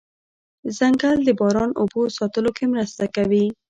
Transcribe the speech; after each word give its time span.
ځنګل 0.77 1.17
د 1.23 1.29
باران 1.39 1.71
اوبو 1.81 2.01
ساتلو 2.17 2.49
کې 2.57 2.65
مرسته 2.73 3.05
کوي 3.15 3.45